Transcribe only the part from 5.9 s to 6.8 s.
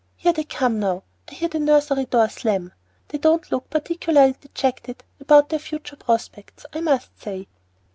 prospects,